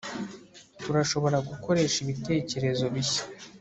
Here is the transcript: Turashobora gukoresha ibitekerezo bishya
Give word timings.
Turashobora 0.81 1.37
gukoresha 1.49 1.97
ibitekerezo 2.03 2.85
bishya 2.93 3.23